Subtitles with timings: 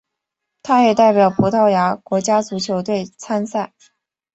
[0.63, 3.71] 他也代表葡萄牙国家足球队参赛。